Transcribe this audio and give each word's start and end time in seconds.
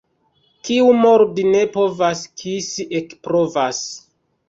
Kiu 0.69 0.87
mordi 1.01 1.45
ne 1.51 1.63
povas, 1.77 2.25
kisi 2.43 2.91
ekprovas. 3.05 3.87